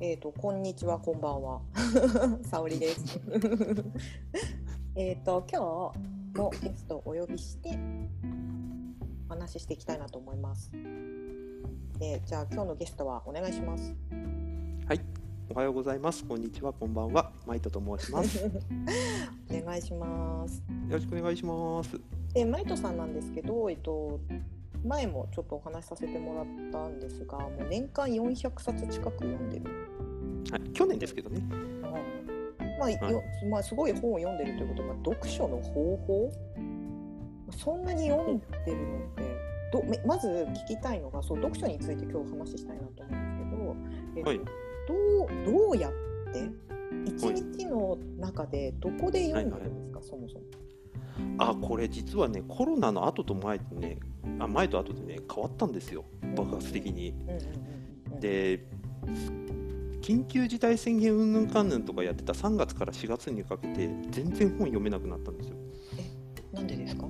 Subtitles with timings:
[0.00, 1.60] えっ、と、こんにちは、こんばんは。
[2.46, 3.20] 沙織です。
[4.94, 5.58] えっと、今
[6.32, 7.76] 日もゲストをお呼びして。
[9.28, 10.70] お話ししていきたいなと思います。
[11.98, 13.92] で、じゃあ、今日のゲストはお願いします。
[14.86, 15.00] はい、
[15.50, 16.24] おはようございます。
[16.24, 17.32] こんにちは、こんばんは。
[17.44, 18.38] マイトと申します。
[18.38, 18.52] よ
[19.50, 20.62] お願いします。
[20.88, 22.00] ろしくお願いします。
[22.34, 24.20] で、マイトさんなんですけど、えっと。
[24.84, 29.87] 前もちょっとお話しさせてもらったんですが、もう年間400冊近く読んでる。
[30.50, 31.40] はい、去年ですけどね。
[32.78, 36.32] まあ、よまあ、すごい本を読んでるということは、読書の方法？
[37.50, 39.22] そんなに読んでるのって、
[39.72, 44.20] ど、めまず聞きたいのが、そう、読書について今日話したいなと思うんですけど。
[44.20, 44.40] えっとはい
[44.88, 45.92] どう、どうやっ
[46.32, 46.48] て。
[47.04, 50.44] 一日の中で、どこで読んでるんですか、そもそも。
[51.36, 53.98] あ、これ実はね、コロナの後と前とね、
[54.38, 56.04] あ、前と後でね、変わったんですよ。
[56.34, 57.12] 爆発的に。
[58.20, 58.64] で。
[60.08, 65.56] 緊急事態宣言云々かんぬんとかやってた3月から4月にかけて全然本読めなくなったんですよ。
[66.50, 67.04] なんでですか？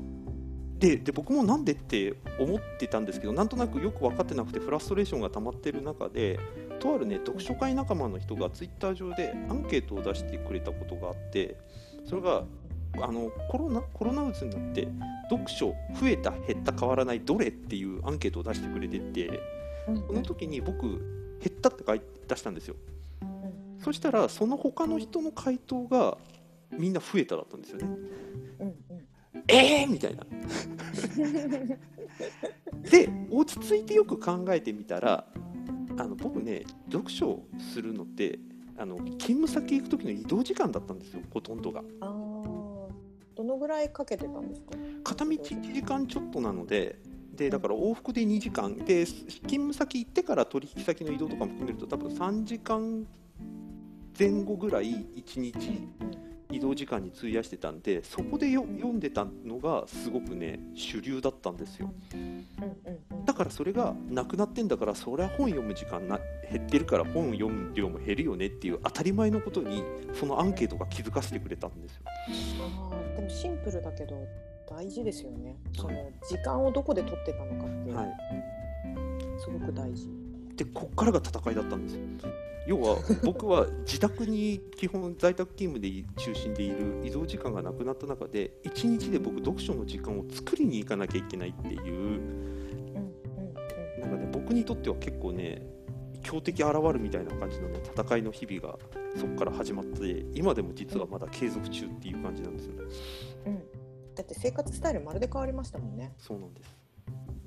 [0.81, 6.41] でで僕もなんでって思ってたんですけどなんとなくよく分かってなくてフラストレーションが溜まってる中で
[6.81, 11.57] とあるね読書会仲間の人がツイッター上でアンケートを出してくれたことがあって
[12.05, 12.43] それが
[13.01, 14.89] あのコロナコロナうつになって
[15.31, 15.69] 読書
[16.01, 19.41] 増えた減った変わらないどれっていうアンケートを出してくれてて
[19.87, 22.77] その時に僕減ったって書い出したんですよ
[23.83, 26.19] そしたらその他の人の回答が
[26.73, 27.87] みんな増えただったんですよね
[28.61, 28.75] うんうん。
[29.47, 30.25] えーみたいな
[32.91, 35.27] で落ち着いてよく考えてみたら
[35.97, 38.39] あの僕ね読書をするのって
[38.77, 41.83] あの勤務先行く時の移動時間だったんですよほとんどが。
[43.35, 44.73] どのぐらいかけてたんですか？
[45.05, 46.99] 片道1時間ちょっとなので
[47.39, 53.07] でだから往復で2時間で勤務先行ってから取引先の移動とかも含めると多分3時間
[54.19, 55.55] 前後ぐらい1日
[56.51, 61.93] 移動時間に費やしてたんでそこでよ読んでたのがすごくね主流だったんですよ。
[63.25, 66.19] だからそれがなくなってんだからそりゃ本読む時間な
[66.51, 72.03] 減ってるから本読む量も減るよねっていう当たり前のことにそのアンケートが気づかせてくれたんですよ。
[73.15, 74.27] でもシンプルだけど
[74.69, 75.57] 大事ですよね。
[75.75, 78.15] そはいの時間をどこで取ってたのかって、はい、
[79.41, 80.09] すごく大事。
[80.57, 82.01] でこっからが戦いだったんですよ。
[82.67, 92.21] 要は 僕は自宅に基本在宅勤務で中心でいる移動時間がなくなった中で1日で僕読書の時間を作りに行かなきゃいけないっていう。
[94.01, 95.63] なんかね僕にとっては結構ね
[96.23, 98.79] 強敵現るみたいな感じのね戦いの日々が
[99.17, 102.83] そこから始まって今でも実はまだ継続中っていう感じなんですよね。
[103.47, 103.63] うん、
[104.19, 106.13] だって生活スタイルまるで変わりましたもんね。
[106.19, 106.77] そうなんです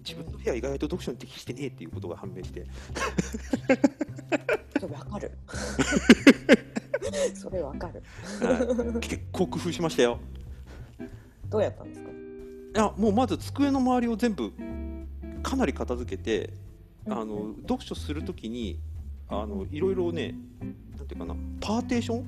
[0.07, 2.65] 自分の部屋意外と読書に適してねえっていうことが判明して
[4.79, 5.31] それわかる。
[7.35, 8.01] それわかる。
[8.41, 10.19] はい結構工夫しましたよ
[11.49, 12.09] どうやったんですか？
[12.09, 12.13] い
[12.73, 14.53] やもうまず机の周りを全部
[15.43, 16.53] かなり片付けて
[17.09, 18.79] あうんの読書するときに
[19.27, 20.33] あのいろいろね
[20.97, 22.25] なんていうかなパーテーション？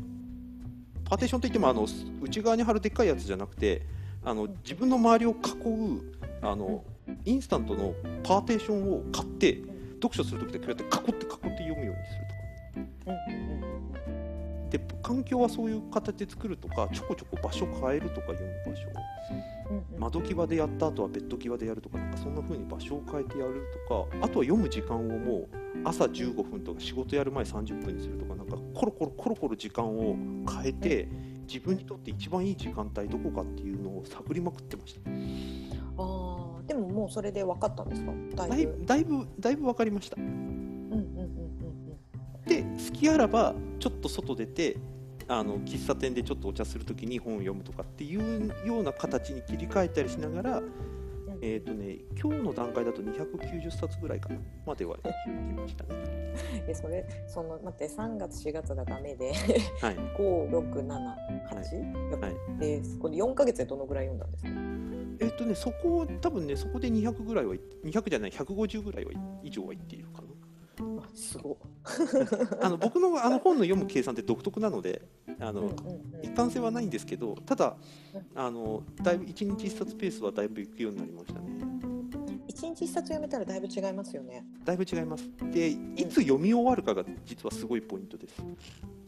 [1.05, 1.87] パーテーションといってもあの
[2.21, 3.85] 内側に貼るでっかいやつじゃなくて
[4.25, 6.01] あの自分の周りを囲う
[6.41, 6.83] あの
[7.25, 9.59] インスタントのパーテーションを買って
[9.95, 12.27] 読書するときでこうやって囲って囲って読むようにする
[12.99, 13.53] とか。
[14.69, 18.87] で環境はそういう形で作るとかちょこちょこ場所変えるとか読む場所。
[19.97, 25.47] 窓際でやった後はベッド際でやるとかなんかそんな風に場所を変えてやるとかあとは読む時間をもう
[25.83, 30.15] 朝15分とか仕事やる前30分にするとかなんかコロコロコロコロ時間を
[30.61, 31.07] 変えて
[31.47, 35.11] 自分にとって一番いい時間帯どこかっていうのを探りまくってましたあ
[35.97, 38.11] あ、でももうそれで分かったんですか？
[38.35, 38.73] だだいいぶ。
[38.77, 44.77] ぶだいぶだいぶ分かりましたうんうんうんうんで好きあらばちょっと外出て
[45.27, 50.61] あの喫茶店でちょっとお茶するときに本を読むとかっていうような形に切り替えたりしながら
[51.45, 55.89] えーとね、今日の段階だと290冊ぐらいかなまでは行きましたね。
[56.65, 56.69] うん。
[56.71, 59.33] え、それ、その、待って、三月、四月がダメで。
[59.81, 61.17] はい、五、六、七、
[61.49, 61.75] 八？
[61.75, 64.49] はいで、これ四ヶ月でどのぐらい読んだんですか？
[65.19, 69.11] えっ、とね、そこ、多分ね、そこで200ぐらいは行って、200じゃない、150ぐらいは
[69.43, 70.22] 以上は行っているか
[71.13, 71.57] すご。
[72.61, 75.01] あの僕のあの本の読む計算って独特なので、
[75.39, 77.75] あのうんうんうん一貫性はないんですけど、ただ
[78.13, 81.59] うん、あのだいぶ1日1冊ペースはだいぶ行くようになりましたね。
[82.47, 84.45] 一日一冊読めたらだいぶ違いますよね。
[84.63, 85.29] だいぶ違います。
[85.51, 85.77] で、い
[86.07, 88.35] つ読み終わるかが実はすごいポイントです。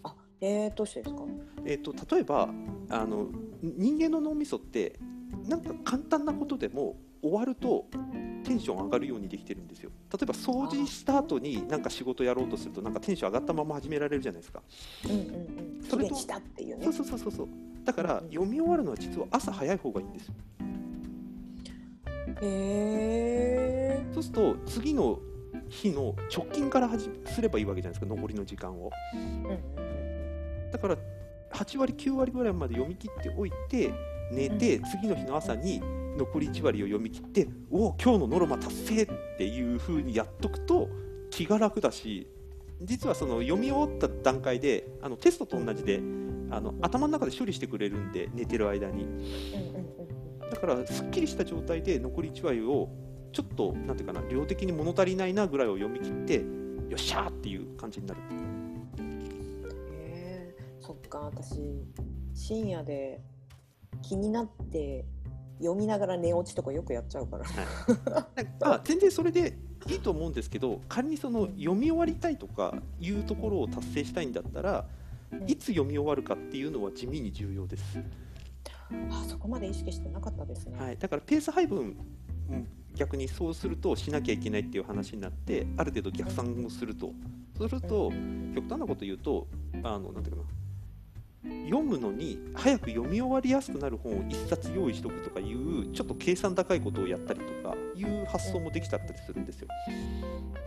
[0.04, 1.22] あ、えー、どうしてですか？
[1.66, 2.50] えっと例えば
[2.90, 3.28] あの
[3.62, 5.00] 人間の脳みそって
[5.48, 7.88] なんか簡単なことでも終わると
[8.44, 9.89] テンション上がるようにできてるんですよ。
[10.13, 14.62] 例えば掃除した後になんか仕事やろうとするとなんかテンション上がったまま始められるじゃないですか。
[15.06, 15.22] うんうんう
[15.80, 15.83] ん。
[15.89, 16.86] それとしたっていうね。
[16.86, 17.31] そうそうそうそう。
[17.31, 17.48] そう
[17.83, 20.33] だからうん読み終わるのは実は朝早い方がいいんですよ。
[22.42, 25.19] へえそうすると次の
[25.69, 28.92] 日の直近から始めすればいいわけじゃないですか残りの時間を。
[30.72, 30.98] だから
[31.54, 33.92] 8割9割ぐらいまで読み切っておいて
[34.31, 35.81] 寝て、次の日の朝に
[36.18, 39.08] 残り1割を読み切っておお今日のノルマ達成っ
[39.38, 40.90] ていう風にやっとくと
[41.30, 42.28] 気が楽だし
[42.82, 46.02] 実はその読み終わった段階であのテストと同じで
[46.52, 49.06] あの頭の中で処理してくれるんで寝てる間に。
[50.50, 52.90] だからすっきりした状態で残り1割を
[53.32, 56.36] ちょっとなんていうかな量的に物足りないなぐらいを読み切って
[56.90, 58.22] よっしゃーっていう感じになる。
[59.00, 61.60] へえそっか私
[62.34, 63.22] 深夜で
[64.02, 65.06] 気になって
[65.60, 67.46] 読みながら寝落ちとかよくやっちゃうから。
[67.46, 68.30] なんか
[68.62, 69.57] あ全然それで
[69.88, 74.86] いいと思うんですけど仮にその読み終わりたいとかいうところを達成したいんだったら
[75.48, 78.00] いつ読み終わるかっていうのは地味に重要です、
[79.12, 81.98] あそこまで意識してなかったですね、はい、だからペース配分
[82.50, 87.12] うん逆にそうするとしなきゃいけないっていう話になってある程度逆算をすると。
[87.58, 88.12] そうすると
[88.54, 89.48] 極端なこと言うと
[89.84, 90.50] あのなんていうかな
[91.66, 99.68] 読むのに早く読み終わりやすくなる本を1冊用意しとくとかいうちょっと計算高いことをやったりとかいう発想もできちゃったりするんですよ。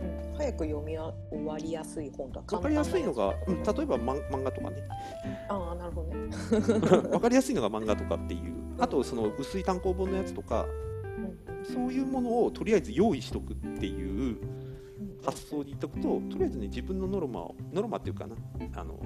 [0.01, 0.37] うん。
[0.37, 1.13] 早く読み終
[1.45, 4.77] わりやすい本とはわかりやすいのが、うん、例えば漫漫画とかね。
[5.49, 6.29] ああなるほどね、
[7.11, 8.53] わかりやすいのが漫画とかっていう。
[8.79, 10.65] あとその薄い単行本のやつとか
[11.17, 14.37] うんそういうものをとりあえず用意しとくっていううん
[15.23, 18.35] 発想にいっとくととりあえずね自分のノルマをノルマっていうかな。
[18.75, 18.97] あの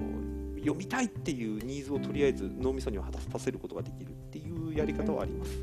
[0.64, 5.62] 読みたいっていうニーズをとりあえず脳みそには果たさせることができるっていうやり方はあります。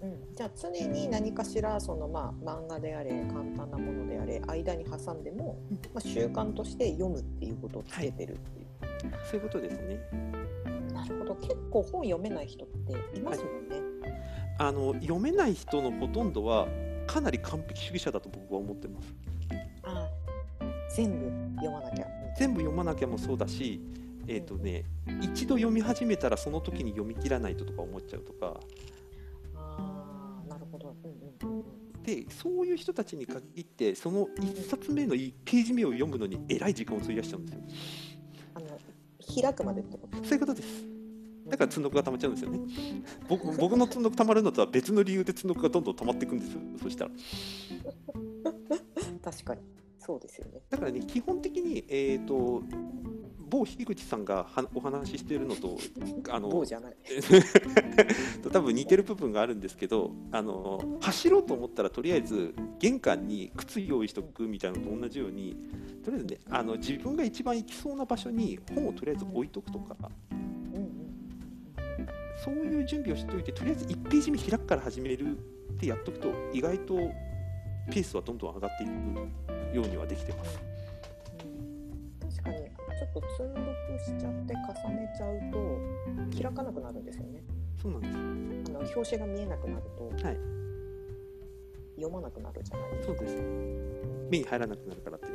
[0.00, 5.58] うん、じゃあ常に何かしらその、まあ、漫画であれ簡単なものであれ間に挟んでも、
[5.92, 8.66] まあ、習慣として読むっていうことをつけてるっていう、
[9.28, 9.98] そういうことですね。
[10.94, 11.34] なるほど。
[11.34, 13.80] 結構本読めない人っていますもんね、
[14.58, 16.68] あの読めない人のほとんどは
[17.08, 19.14] かなり完璧主義者だと僕は思ってます。
[19.82, 20.08] あ。
[20.94, 21.26] 全部
[21.56, 22.06] 読まなきゃ。
[22.38, 23.80] 全部読まなきゃもそうだし、
[24.28, 24.84] えーとね、
[25.22, 28.60] 一度読み始めたらその時に読み切らないととか思っちゃうとか。
[29.56, 31.08] あーなるほど、う
[31.46, 31.64] んうん
[32.08, 37.60] でそういう人たちに限ってその1冊目のページ目を読むのにえらい時間を費やしちゃうんですよ。
[38.54, 38.66] あの
[39.42, 40.16] 開くまでってこと？
[40.24, 40.68] そういうことです。
[41.48, 42.60] だから積んどくが溜まっちゃうんですよね。
[43.28, 46.60] 僕 僕の積んどく溜まるのとは別の理由で積んどくがどんどん溜まっていくんですよ。
[46.82, 47.10] そしたら。
[49.22, 49.60] 確かに
[50.08, 50.62] そうですよね。
[50.70, 52.62] だからね基本的にえっ、と
[53.50, 55.76] 某樋口さんがはお話ししているのと
[56.30, 56.96] あの棒じゃない。
[58.42, 65.58] と多分似てる部分があるんですけどあの走ろうと思ったらとりあえず玄関に靴用意しとくみたいなのと同じように
[66.02, 69.94] とりあえずねあの自分が一番行きそうな場所に本をとりあえず置いとくとか
[72.42, 75.40] そういう準備をしておいてとりあえず1ページ目開くから始めるっ
[75.76, 76.94] てやっとくと意外と
[77.90, 80.60] ペースはどんどん上がっていくようにはできてます。
[81.44, 82.30] うん。
[82.30, 82.56] 確かに。
[82.56, 87.42] ちょっと積んどくしちゃって重ねちゃうと開かなくなるんですよね。
[87.80, 90.58] そうなんですあの表紙が見えなくなると、はい。
[91.96, 93.14] 読まなくなるじゃないですか。
[93.14, 93.88] そうです。
[94.30, 95.28] 目に入らなくなるからって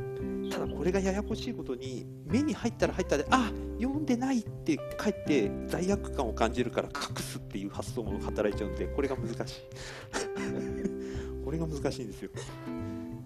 [0.49, 9.61] ただこれがややこしいことに目に入ったら入ったであ読んでないってかえって罪悪感を感じるから隠すっていう発想も働いちゃうんでこれが難しい。
[11.43, 12.29] これが難しいんですよ。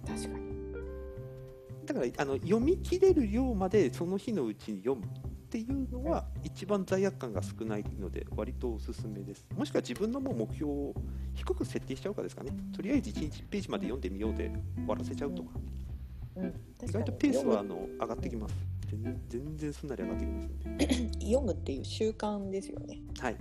[0.06, 0.47] 確かに
[1.88, 9.46] だからあの読み切れる量までその日のうちに読むっていうのは一番罪悪感が少ないので割とおすすめです。
[9.56, 10.94] もしくは自分のもう目標を
[11.34, 12.52] 低く設定しちゃうかですかね。
[12.76, 15.52] とりあえず1日1ページまで読んでみようで終わらせちゃうとか。
[16.36, 16.92] うん、意確かに。
[16.92, 18.56] 外とペースはあ読の上がってきます。
[18.90, 21.14] 全然全然すんなり上がってきますんでむ。
[21.14, 23.00] 読むっていう習慣ですよね。
[23.20, 23.36] はい。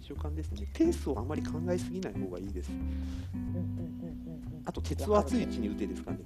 [0.00, 0.68] 習慣ですね。
[0.72, 2.70] ペースをあまり考えすぎない方がいいです。
[2.70, 4.62] うんうんうんうんうん。
[4.64, 6.18] あと鉄は熱いうちに打てですかね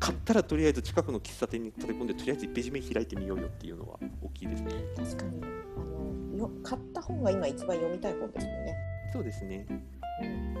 [0.00, 4.72] 買ったらとりあえず近くの喫茶店に立て込んでとりあえず1ページ目開いてみようよっていうのは大きいですね。
[4.96, 5.42] 確かに。
[5.76, 8.74] あのよ買った本が今一番読みたい本ですもんね。
[9.12, 9.66] そうですね。
[9.68, 10.56] うん、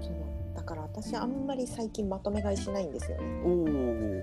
[0.00, 0.12] そう
[0.56, 3.42] だから私あんまり最近まとめ買いしないんですよね。
[3.44, 4.22] おお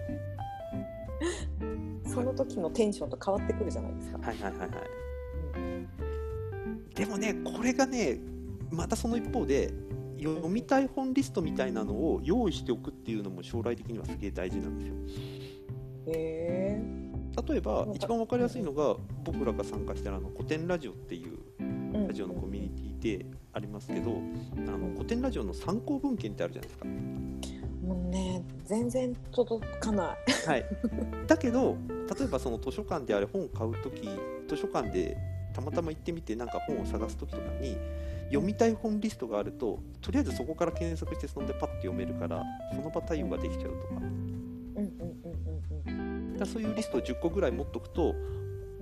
[2.09, 4.17] その時のテンションと変わってくるじゃないですか。
[4.17, 4.69] はいはいはいはい。
[5.57, 6.89] うん。
[6.95, 8.19] でもねこれがね
[8.71, 9.71] またその一方で
[10.23, 14.95] 読みたい本リストみたいなのを用意しておくっていうのも将来的にはすげえ大事なんですよ。
[16.07, 16.99] へえ。
[17.47, 22.07] 例えば一番わかりやすいのが僕らが参加してるあの古典ラジオっていううん。
[22.07, 24.21] ラジオのコミュニティてありますけど
[24.57, 26.85] あの古典ラジオの参考文献ってあるじゃないですか。
[26.85, 30.47] もうね全然届かない。
[30.47, 30.65] はい、
[31.27, 31.77] だけど
[32.19, 34.09] 例えばその図書館であれ本買う時
[34.47, 35.17] 図書館で
[35.53, 37.77] たまたま行ってみてなんか本を探す時とかに
[38.29, 43.95] 読みたい本リストがあるととりあえずそこから検索してそんでパッと読めるからその場対応ができちゃうとか。
[43.95, 44.03] うん
[44.75, 45.43] うんうん
[45.87, 48.15] うんだそういうリストを10個ぐらい持っとくと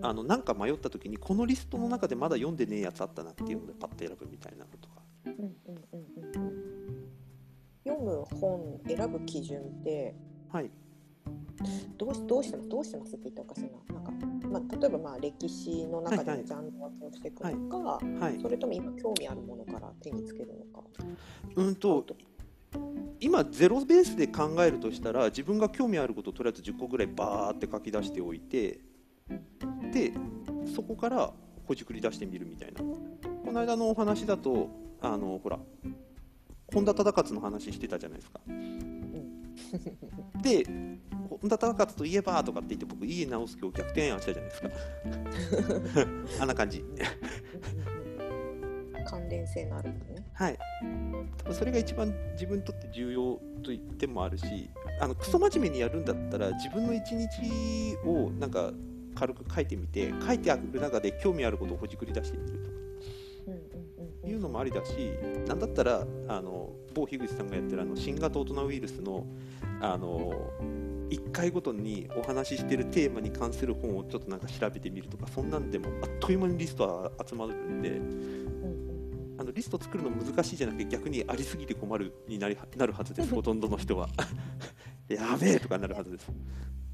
[0.04, 4.96] あのなんか迷った時にこのリストの中でまだ読んでねえやつあったなっていうのでパッと選ぶみたいなのとか。
[5.26, 6.50] うんうんうんうん。
[6.50, 6.78] うん
[7.88, 10.14] 読む本選ぶ基準って
[10.52, 10.70] はい。
[11.98, 14.02] どうしどうしてますどうしてますって言ったらおかしいな。
[14.02, 17.78] なんか、まあ、例えばまあ歴史の中でジャンル分けをしていくのか、
[18.26, 18.42] はい。
[18.42, 20.88] それとも今興味あるものから手につけるのか。
[21.56, 22.06] うんと
[23.20, 28.80] 今ゼロベースで考えるとしたら自分が興味あることをとりあえず10個ぐらいバーって書き出しておいて
[29.92, 30.14] で
[30.76, 31.34] そこから
[31.66, 32.82] ほじくり出してみるみたいな。
[32.82, 34.70] この間のお話だと
[35.02, 35.58] あのほら
[36.74, 38.42] 本田忠勝の話してたじゃないですか。
[40.42, 40.66] で
[41.42, 44.70] 本田忠勝といえばとかって言って僕家直す今日逆転案したじゃないですか。
[46.42, 46.84] あんな感じ。
[49.06, 50.26] 関連性のあるものね。
[50.34, 50.60] はい、
[51.38, 57.28] 多分それが一番自分にとって重要と言ってもあるしあのクソ真面目にやるんだったら自分の一日
[58.06, 58.72] をなんか
[59.16, 62.76] 軽く書いてみて書いてある中で興味あることをほじくり出してみるとか。
[63.48, 63.78] うん
[64.30, 64.92] いうのもありだし
[65.48, 69.26] なんだったらあの某樋口さんがやってるあの新型大人ウイルスの
[69.82, 70.52] あの
[71.10, 78.48] 1回ごとにお話ししてるテーマに関する本をちょっとなんか調べてみるとかそんなんでもあっという間にリストは集まるんで。
[79.40, 84.10] あのリスト作るの難しいじゃなくて逆にありすぎて困るになりなるはずです ほとんどの人は
[85.08, 86.32] やべえとかなるはずです、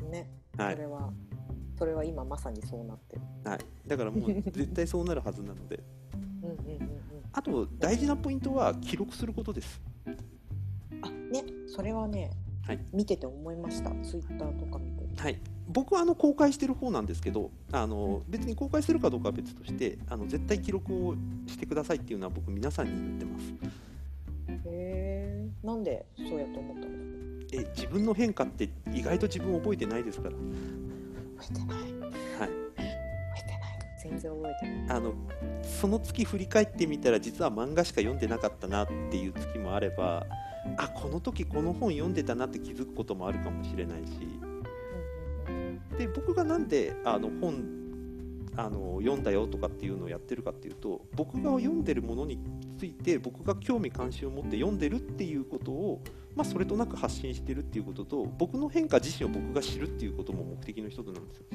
[0.02, 1.14] うんね、はいそれは
[1.78, 3.22] それは今まさにそうなってる。
[3.44, 5.84] はい、だからもう絶対そうなるはずなので
[6.44, 6.90] うんうんうんうん。
[7.32, 9.82] あと大事なポイントは記録することです
[11.02, 12.30] あねそれはね、
[12.66, 13.90] はい見てて思いました？
[14.04, 15.04] ツイッターとか見て。
[15.22, 15.40] はい
[15.70, 21.16] 僕はあの公開してる方なんですけどあの別に公開するかどうかは別としてあの絶対記録を
[21.48, 23.46] してくださいっていうのは僕皆さんに言ってます
[24.50, 25.48] へえ。
[25.64, 30.38] なんでそうやと思ったんですえ自分の変化って意外と自分覚えてないですからか。
[31.48, 31.78] 覚えてない。
[31.78, 32.84] はい覚え
[33.42, 33.60] てない。
[34.04, 34.98] 全然覚えてない。
[34.98, 35.14] あの
[35.64, 40.26] その月振り返ってみたら実は漫画しか読んでなかったなっていう月もあれば
[40.78, 44.14] あこの時この本読んでたなって気づくこともあるかもしれないし
[45.98, 47.84] で僕がなんであの本
[48.56, 52.40] あの読んだよとかっていうのをやってるかっていうと僕が読んでるものに
[52.78, 56.02] ついて僕が興味関心を持って読んでるっていうことを、
[56.36, 61.46] まあ、それとなく発信してるっていうことと僕の変化自身を僕が知るっていうことも目的の一つなんですよ。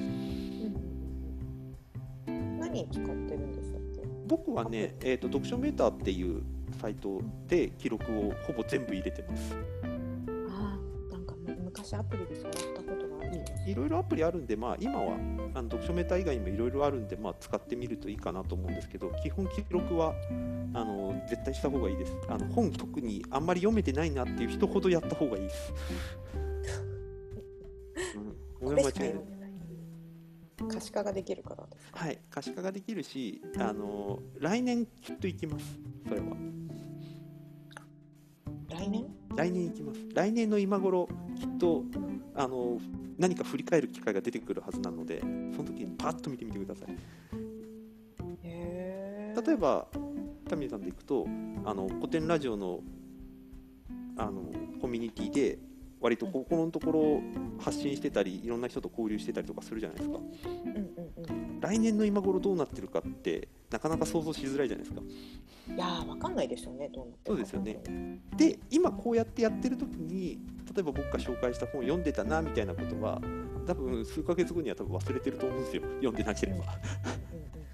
[2.59, 4.01] 何使ってるんでしたっけ？
[4.27, 6.43] 僕はね、えー、と読書メーターっていう
[6.79, 9.55] サイトで記録をほぼ全部入れてます。
[10.49, 10.77] あ
[11.09, 13.29] あ、なんかむ昔アプリで触ったことがある。
[13.65, 15.15] いろいろアプリあるんで、まあ、今は
[15.53, 20.13] あの読書メーター以外にもいろいろあるんで、まあ、使ってみるといいかなと思うんですけど基本記録は
[20.73, 25.73] あの絶対した方がいいですあの本特にあんまり読めてないなっていう人ほどやった方がいいです、
[28.61, 29.49] うん、これしか読めない。
[30.67, 31.63] 可視化ができるから。
[31.93, 36.27] はい可視化ができるしあの来年きっと行きますそれは
[38.79, 39.05] 来年？
[39.35, 41.07] 来年行きます来年の今頃
[41.37, 41.83] きっと
[42.35, 42.79] あの
[43.17, 45.27] 何か振り返る機会が出てくるはずなのでそ
[45.61, 46.89] の時にパッと見てみてください。
[48.43, 49.87] 例えば
[50.49, 51.25] タミヤさんでいくと
[51.63, 52.81] あの古典ラジオの
[54.17, 54.43] あの
[54.81, 55.59] コミュニティで
[56.01, 57.21] 割とここのところ
[57.59, 60.19] 発信してたりいろんな人と交流してたりとかするじゃないですか。
[61.61, 65.01] 来年の今頃どうなってるかってなかなか想像しづらいじゃないですか。
[65.75, 68.19] いやーわかんないでしょうねどうなってそうですよね。
[68.35, 70.39] で今こうやってやってる時に
[70.73, 73.21] 例えば僕が紹介した本読んでたなみたいなことは
[73.67, 75.83] 多分数ヶ月後には多分忘れてると思うんですよ。
[76.01, 76.63] 読んでなければ。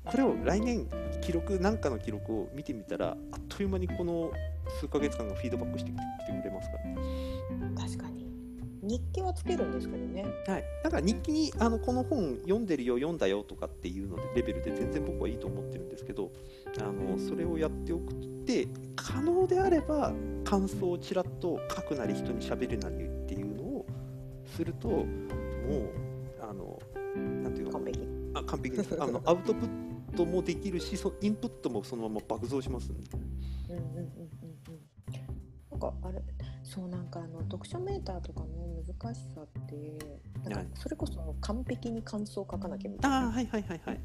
[0.06, 0.88] これを来年
[1.22, 4.32] 記録なんかの記録を見てみたらあっという間にこの
[4.80, 6.02] 数ヶ月間がフィードバックしてきて
[6.42, 6.84] くれますから
[7.68, 8.28] うん確かに
[8.86, 10.25] 日記はつけるんですけどね。
[10.48, 16.32] はい、だから日記にあのこの本読んでるよ読んだよとかっていうのでレベルで全然僕はいいと思ってるんですけど
[16.80, 18.15] あのそれをやっておくっ
[18.46, 20.13] て可能であれば
[20.44, 23.86] 感想をちらっと書くなり人に喋るなりっていうのを
[24.56, 25.06] するともう
[26.42, 26.80] あの
[27.44, 28.00] なんていうの完璧。
[28.36, 28.98] あ完璧です。
[29.01, 33.10] あのアウトプットもできるしそインプットもそのまま爆増しますんで。
[33.70, 34.86] うんうんうんうんうん。
[35.72, 36.22] なんかあれ
[36.63, 38.45] そうなんかあの読書メーターとか
[39.14, 40.20] しさって
[40.50, 40.66] なんはい。
[40.66, 44.00] かそれこそ完璧に感想を書かなきゃみたいな、ああはいはいはいはい。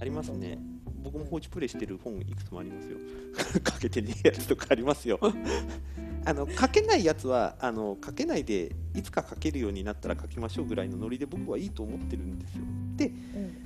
[0.00, 0.58] ありますね。
[1.02, 2.96] 僕も放置プレイしてる本いくつもありますよ。
[3.62, 5.18] かけてねえやつとかありますよ。
[6.24, 12.62] あの書けないやつはあの書けないでいつか書けるようになったら書きましょうぐらいのノリで僕はいいと思ってるんですよ。
[12.96, 13.56] でうん。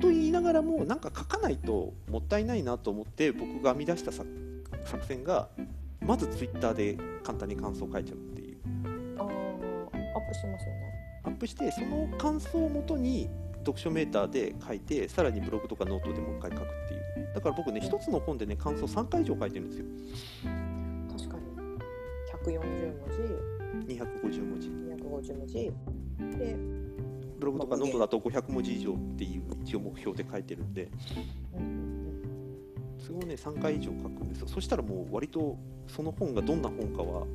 [0.00, 4.26] と言いながらもなんか書かないともったいないなと思って僕が編み出した作
[4.86, 5.50] 作戦が
[6.00, 8.56] まずツイッターで簡単に感想を書いちゃうっていう
[10.20, 10.94] アップしますよね。
[11.24, 17.34] アップしてその感想をもとに読書メーターで書いてさらにブログとかノートでもう一回書くっていう。
[17.34, 19.86] だから僕ね一つの本でね感想3回以上書いてるんですよ。
[21.10, 21.42] 確かに。
[22.54, 23.00] 140文
[23.86, 24.68] 250文字。
[24.68, 25.54] 字250文字。
[26.38, 26.56] で、
[27.38, 30.88] ブログとかノートだと500文字以上っていう一応目標で書いてるんで。
[32.98, 34.48] それをね3回以上書くんですよ。
[34.48, 37.26] そしたらもう割とその本がどんな本かは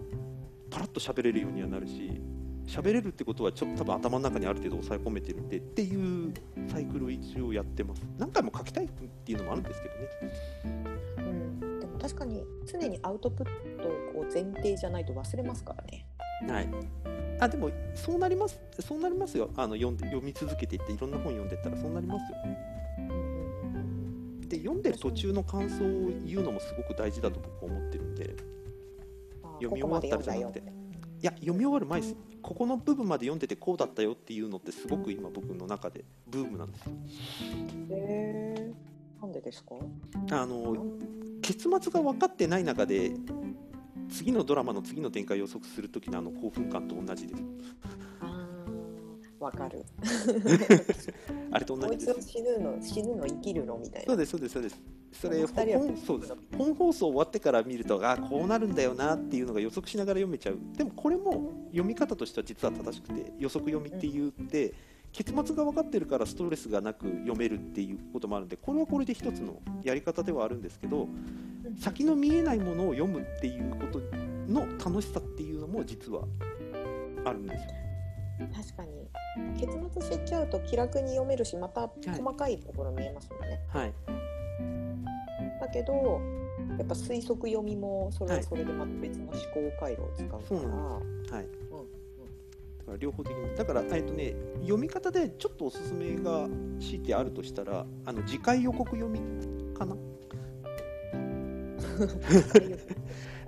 [0.69, 2.21] パラッと喋れるようにはなるし
[2.67, 6.33] 喋れるってことはちょっと多分頭の中にある程度抑え込めてるんでっていう
[6.67, 8.01] サイクルを一応やってます。
[8.17, 10.09] 何回も書きたいっていうのもあるんですけどね。
[11.17, 11.61] うん。
[11.63, 16.07] うん、でも確かに常にアウトプットをこう前提じゃないと忘れますからね。
[16.47, 16.69] はい。
[17.39, 19.49] あでもそうなりますそうなりますよ。
[19.55, 22.37] あの読んで読み続けていっていろんな本読んでったらそうなりますよ
[24.47, 28.35] で読んでる途中の感想を言うのもすごく大事だと僕は思ってるんで
[29.61, 30.85] 読み終わったらじゃなくて。
[31.21, 32.15] いや読み終わる前です
[32.45, 36.91] ここの部分まで読んでてこうだったよっていうのってすごく今僕の中でブームなんですよ。
[37.89, 38.73] へえ
[39.19, 39.73] なんでですか？
[40.29, 40.77] あの
[41.41, 43.13] 結末が分かってない中で
[44.11, 47.41] 次のドラマの次の展開を予測する時のあの興奮感と同じです。
[49.39, 49.83] わかる。
[51.49, 52.29] あれと同じです。
[52.29, 54.05] 死ぬの死ぬの生きるのみたいな。
[54.05, 54.79] そうですそうですそうです
[55.21, 56.33] それ本そうです。
[56.57, 60.57] 本放送終わってから見るとあこうなるんだよなっていうのが予測しながら読めちゃう。
[60.75, 64.73] でもこれも読み方としては実は正しくて予測読みって言って、
[65.11, 71.07] 結末が分かってるからストレスがなく読めるっていうこともあるんでこれはこれで一つのやり方ではあるんですけど
[71.79, 74.01] 先の見えないものを読むっていうこと
[74.51, 76.23] の楽しさっていうのも実は
[77.23, 77.69] あるんですよ。
[78.53, 78.91] 確かに。
[79.57, 83.93] 結末知っちゃうと気楽に読めるしまた細かいところ見えますもんね、はい。
[84.07, 84.13] だ
[85.75, 86.21] けど
[86.77, 89.39] やっぱ推測読みもそれはそれでまた別の思考
[89.77, 91.33] 回路を使うから、そうなんはい。
[91.33, 91.45] うん
[92.77, 93.55] だから両方的に。
[93.55, 96.47] だから、えっとね、読み方でちょっとおすすめが
[96.79, 99.19] 強いてあるとしたらあの次回予告読み
[99.73, 99.97] かな？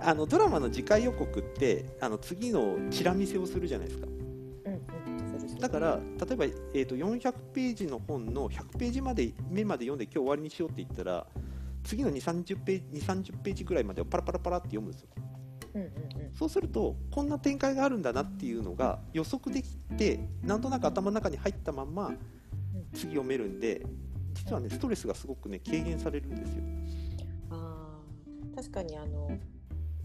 [0.00, 4.06] あのドラマの次回予告ってあの次のチラ見せをするじゃないですか。
[5.60, 11.26] だから例えば、えー、と400ページの本の100ページまで目まで読んで今日終わりにしようって言ったら
[11.88, 15.08] 次の2 3 0ページ2 30ページぐらいまでをパラパラパラって読むんですよ。
[15.74, 15.90] うんうんう
[16.28, 16.34] ん。
[16.34, 22.12] そうするとこんな展開があるんだなっていうのが予測できてなんとなく頭の中に入ったまんま
[22.92, 23.86] 次読めるんで
[24.34, 26.62] 実はねストレスがすごくね軽減されるんですよ。
[27.52, 29.38] あー確かにあの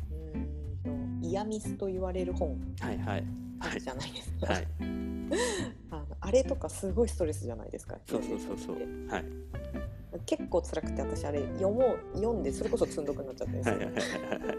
[0.10, 2.58] うーんとイヤミスと言われる本。
[2.80, 3.26] はいはい。
[3.60, 4.68] あるじゃないですか、はい。
[5.92, 8.78] あのあれとかすごいストレスじゃないですかそうそうそうそう。
[9.10, 9.26] はい
[10.26, 13.54] 結構辛くて私あれ読もう読んでそれこそ積んどくになっちゃって。
[13.54, 13.64] るん
[13.96, 14.58] ですよはいはいはい。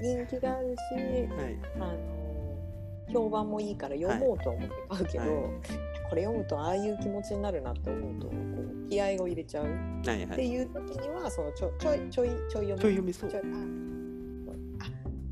[0.00, 1.58] 人気があるしはい。
[1.76, 2.20] あの
[3.12, 5.30] 評判もいいから読もうとは思って買うけど、はい。
[6.08, 9.64] これ読むとああいう気持ちになるなって思うとこう気合を入れちゃう。
[9.64, 10.24] はいはい。
[10.24, 13.30] っていう時にはそのちょちょいちょいちょい読みちょい読みそう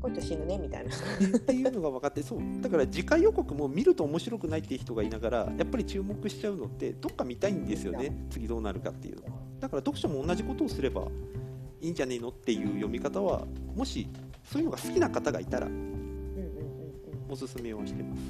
[0.09, 9.23] こうやって死ぬねみたいなっていうのが分かってそうだから次回予告も見ると面白くないっていう人がいながらやっぱり注目しちゃうのってどっか見たいんですよね次どうなるかっていうの
[9.59, 11.03] だから読書も同じことをすれば
[11.81, 13.45] いいんじゃねえのっていう読み方は
[13.75, 14.07] もし
[14.43, 15.67] そういうのが好きな方がいたら
[17.29, 18.21] おすすめをしてます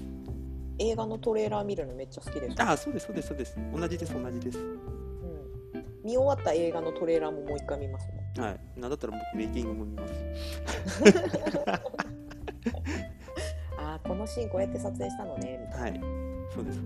[0.79, 4.59] 映画のトレーラー見るのめっちゃ好きです、ああそうですそうですそうです同じです同じです、
[6.03, 8.07] 見終わった映画のトレーラーももう一回見ます
[8.37, 8.59] もんはい。
[8.77, 10.13] なんだったら僕メイキングも見ます。
[13.77, 15.67] ああこのシーンこうやって撮影したのね。
[15.67, 16.01] みたいはい。
[16.53, 16.79] そうです。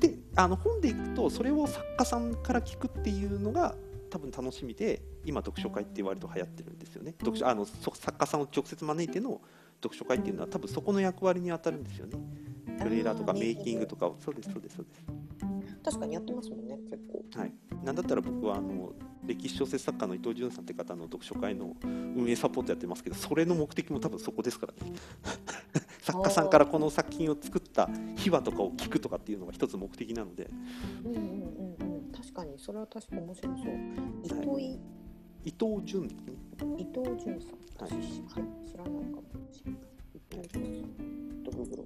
[0.00, 3.74] であの本でいくとそれを作家さんから聞くっていうのが
[4.10, 7.14] 多分楽しみで今読書会って割と流行ってるんですよね。
[7.20, 9.40] 読書あのそ作家さんを直接招いての
[9.82, 12.18] 読書会っていうのは多分そこの役割に当たるんですよね。
[12.78, 13.86] トレーラーとかメイキング。
[13.86, 14.16] とかを。
[14.20, 15.04] そうですそうですそうです。
[15.08, 15.14] な
[15.84, 17.22] 確かにやってますもんね結構。
[17.38, 17.52] はい。
[17.84, 18.92] なんだったら僕はあの
[19.26, 24.92] 歴史小説作家の伊藤潤さんって方の読書会の運営サポートやってますけどそれの目的も多分そこですからね。
[26.00, 30.50] 作家さんからこの作品を作った秘話とかを聞くとかっていうのが一つ目的なので。
[31.04, 32.12] うんうんうんうん。
[32.12, 33.74] 確かにそれは確か面白そう。
[34.22, 34.80] 糸井、
[35.44, 36.08] 伊藤潤。
[36.08, 37.84] ですね伊藤潤さん。
[37.84, 38.02] はい。
[38.02, 39.80] 私、はい、知らないかもしれない。
[40.14, 41.44] 伊藤潤さん。
[41.44, 41.84] とググロ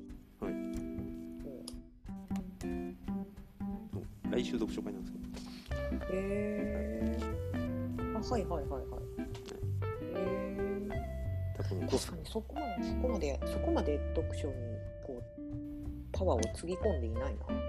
[4.31, 5.29] 来週読書会なんですけど
[6.11, 8.83] えー、あはいはいはいはい。
[10.15, 11.03] えー、だか
[11.63, 14.55] らこの確かにそこまでそこまでそこまで読書に
[15.07, 15.43] こう
[16.13, 17.69] パワーをつぎ込んでいないな。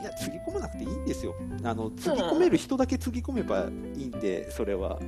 [0.00, 4.98] いやつぎ込まなくていいんですよあのつぎ込める人だけつぎ込めばいいんでそれは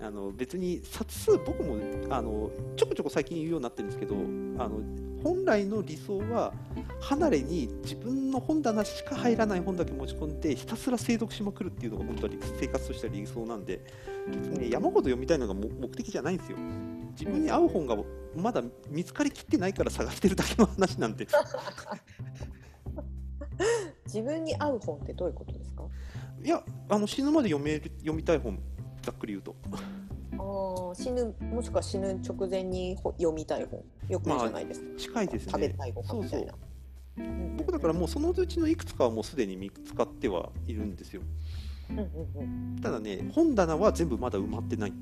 [0.00, 1.76] あの別に冊数僕も
[2.08, 4.80] あのちょこちょこ最近言うようになってるんですけどあの
[5.22, 6.52] 本来の理想は
[7.00, 13.80] 離れに自分の本棚しか入らない本だけ持ち込んでひたすら精読しまくるっていうのが本当は生活としては理想なんで
[14.28, 16.58] 別にね山ほど読みたいのがも目的じゃないんですよ。
[17.12, 17.96] 自分に合う本が
[18.36, 21.26] まだ見つかりきってないから探してるだけの話なんで。
[24.06, 25.84] 自分に合う本ってどういうことですか？
[26.42, 28.58] いやあの死ぬまで読める読みたい本
[29.02, 29.54] ざっくり言うと
[30.94, 33.82] 死ぬもしくは死ぬ直前にほ読みたい本。
[34.08, 35.52] よくじゃないですか、近いですね。
[35.52, 36.54] 食べたいご飯みたいな。
[37.18, 37.56] うん。
[37.56, 41.22] 僕だからもうそのうちのいくつかはもうすでに見つかってはいるんですよ。
[41.90, 42.80] うんうんうん。
[42.80, 44.92] ただね本棚は全部まだ埋まってない。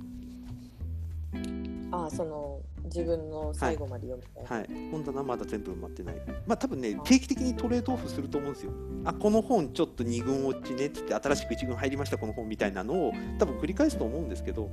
[1.90, 4.90] ああその自分の最後まで読みたい、はい。
[4.90, 6.16] 本棚はまだ全部埋まってない。
[6.46, 8.72] まあ多分ね定期的にトレードオフすると思うんですよ。
[9.04, 14.68] あこの本ちょっと2軍落ちねっつって新しく1軍入りましたこの本みたいなのを多分繰り返すと思うんですけど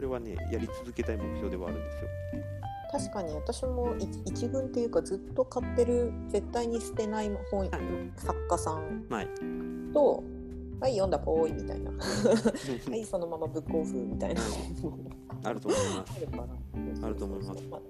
[0.00, 2.08] それはねやり続けたい目標ではあるんですよ。
[2.90, 7.70] 確かに私も一一軍っていうかずっと買ってる絶対に捨てない本、はい。
[8.16, 9.28] 作家さんはい。
[9.92, 10.24] と
[10.80, 11.90] 「はい読んだぽい」みたいな
[12.88, 14.40] 「はいそのままブックオフ」みたいな。
[15.44, 16.12] あると思います。
[16.16, 16.46] あるから。
[17.06, 17.62] あると思います。
[17.72, 17.80] あ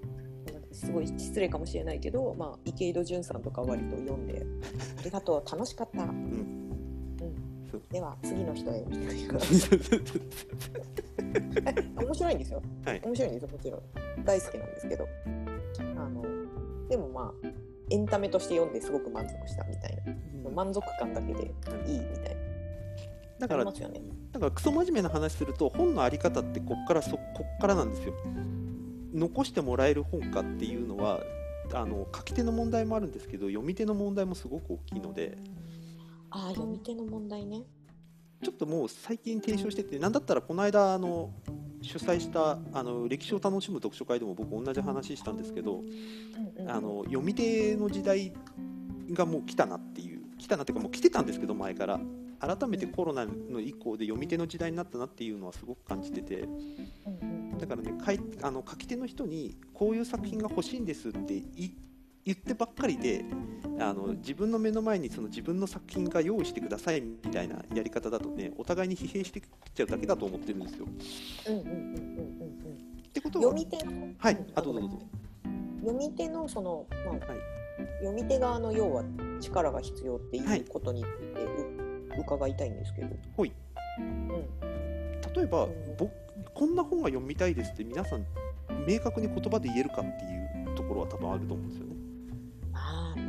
[0.72, 4.44] すごい失礼かもしれないけど、まあ、池井戸潤さんとか割と読んで
[4.98, 5.44] 「ありがとう。
[5.48, 6.69] 楽しかった」うん
[7.90, 8.84] では次の人へ。
[8.88, 9.38] みたいな
[11.66, 13.00] え面白いんですよ、はい。
[13.04, 14.24] 面白いんですよもちろん。
[14.24, 15.08] 大好きなんですけど。
[15.78, 16.22] あの
[16.88, 17.48] でもまあ
[17.90, 20.50] エンタメとして読んですごく満足したみたいな。
[20.50, 21.42] 満足感だけで
[21.86, 22.40] いいみたいな。
[23.40, 23.72] あだからね
[24.32, 28.14] だからクソ真面目な話すると本のあり方ってこっからそこっからなんですよ。
[29.14, 31.20] 残してもらえる本かっていうのは
[31.72, 35.38] あの書き手の問題もあるんですけど読み手の問題もすごく大きいので
[36.30, 37.62] ああ読み手の問題ね。
[38.42, 41.30] ちょっともう最近提唱しててなんだったらこの間あの
[41.82, 48.32] 主催したあの歴史を楽しむ読書会でも僕同じ話したんですけどうんうんあの読み手の時代
[49.12, 52.00] がもう来たなっていう来たなっていうかもう来てたんですけど前から。
[52.40, 56.48] 改めてコロナの以降で読み手の時代になったなっていうのはすごく感じてて。
[57.60, 61.76] だからね書いあの書き手の人にこういう作品が欲しいんですってい
[62.32, 63.24] 言ってばっかりで
[63.80, 70.86] あの自分の目の前にその自分の作品が用意してくださいみたいなやり方だとねお互いに疲弊してきちゃうだけだと思ってるんですよ。
[71.48, 71.80] うんうんうんうんうん。
[71.80, 74.34] うんってことは読み手のはい。
[74.34, 75.02] うんあどうぞどうぞ。
[75.80, 77.20] 読み手のその、まあはい。
[78.00, 79.02] 読み手側の要は
[79.40, 83.52] 力が必要っていはいうことについてう、伺いたいんですけど、ほい。
[83.98, 84.28] うん、
[85.34, 85.72] 例えばうん。
[85.98, 86.12] 僕
[86.54, 88.26] こんな本が読みたいですって皆さん
[88.86, 91.89] 明確に言葉で言えるかっていうところは多分あると思うんですよ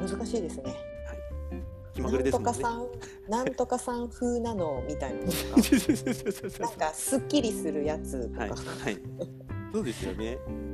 [0.08, 0.76] 難しいですね。
[1.94, 2.54] 気まぐれなんですもんね。
[2.54, 5.44] とかさん、なんとかさん風なのみたいなのとか、
[6.60, 8.58] なんかすっきりするやつとか、はい、はい、
[9.74, 10.38] そうですよね。
[10.48, 10.72] うん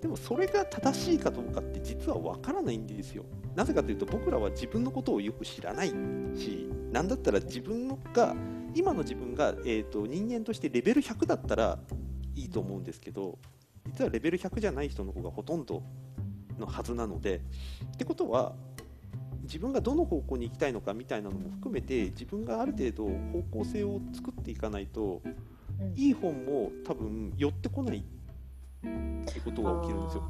[0.00, 3.24] でもそれが正しいかどうかって実は分からないんですよ。
[3.54, 8.36] なぜかというと僕らは自分のことをよく知らないし、なんだったら自分のが
[8.74, 11.78] 今の自分が、えー、と人間としてレベル100だったら
[12.36, 13.38] いいと思うんですけど、
[13.86, 15.82] 実はレベル100じゃない人の方がほとんど
[16.58, 17.40] のはずなので、
[17.94, 18.54] ってことは
[19.42, 25.22] 自分がどの方向に行きたいのかみたいなのも含めて自分がある程度方向性を作っていかないと
[25.80, 25.94] うん。
[25.96, 28.02] いい本も多分寄ってこないっ
[29.24, 30.22] てことが起きるんですよ。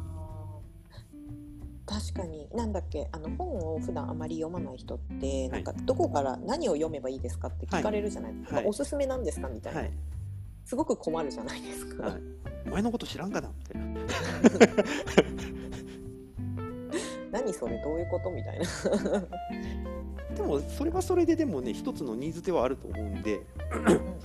[1.87, 2.47] 確かに。
[2.55, 5.49] なんだっけあの本を普段あまり読まない人って、はい。
[5.49, 8.35] なんかどこから何を読めばいいですかって聞かれるじゃない。
[8.35, 8.65] ですか、はい。
[8.65, 9.93] まあおすすめなんですかみたいな、はい、
[10.67, 12.23] すごく困るじゃないですか、はい、
[12.67, 13.89] お前のこと知らんかなみたいな。
[18.09, 18.67] ことみたいな。
[20.35, 23.41] でもそれはそれででもね一つのニーズではあると思うんで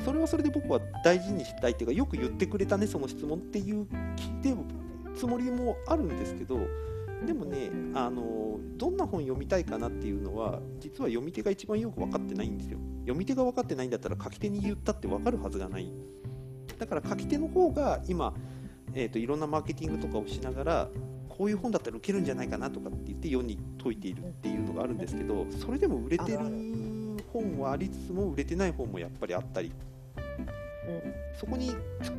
[0.06, 4.58] それはそれで僕は大事にしたいっていうかよく言ってくれたねその質問っていう聞いてる
[5.16, 6.60] つもりもあるんですけど
[7.26, 12.80] でもねあのどんな本読みたいかなっていうのは実は読み手が一番よく分かってないんですよ。
[13.02, 15.92] 読み手が分かってないんだったら書き手に言ったって分かるはずがない。
[16.78, 18.34] だから書き手の方が今、
[18.94, 20.90] えー、といろんなマーケティングとかをしながら
[21.36, 26.38] こういう本だったら受けるんじゃないかなとかって言って世に説いているっていうのがあるんですけどそれでも売れてる
[27.34, 29.72] 本はありつつも売れてない本もやっぱりあったり。
[31.40, 31.72] そこに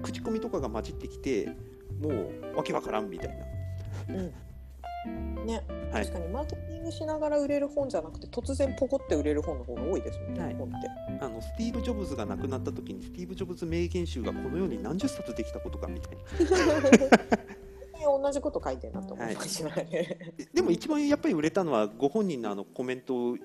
[0.02, 1.46] 口コミとかが混じってきて
[2.02, 3.28] もうわけわからんみたい
[4.08, 4.14] な。
[4.14, 4.32] うん。
[5.06, 6.04] うんね、はい。
[6.04, 10.54] 確かにマーケティングしながら売れる本じゃなくて突然ポコって売れる本の方が多いですもんね、はい。
[10.54, 10.76] 本って。
[11.20, 17.38] あのスティーブ・ジョブズが亡くなった時にスティーブ・ジョブズ名言集がこのように何十冊できたことかみたいな
[18.24, 20.34] 同じこと書いてるなと思いましたね。
[20.54, 23.36] でも一番やっぱり売れたのはご本人のあのコメントを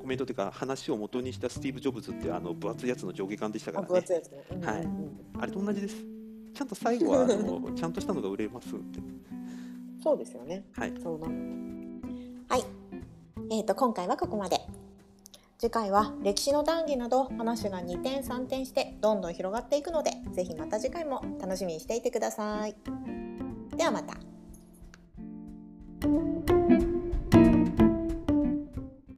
[0.00, 4.44] コメントというか話を元にしたスティーブ・ジョブズってあの分厚いやつの上下巻でしたかあらね分厚いやつね。
[4.50, 4.88] うんうんうんはい
[5.40, 5.96] あれと同じです
[6.54, 9.00] ちゃんと最後はあのちゃんとしたのが売れますって
[10.02, 10.64] そうですよね。
[10.76, 11.34] はいそうなの。
[12.48, 12.64] はい。
[13.50, 14.58] えっ、と今回はここまで。
[15.58, 23.19] 次回は歴史の談義など話が2点3点してどんどん広がっていくのでぜひまた次回も楽しみにしていてください。
[23.80, 24.12] ではまた。